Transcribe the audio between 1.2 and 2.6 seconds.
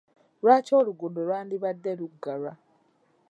lwandibadde luggalwa?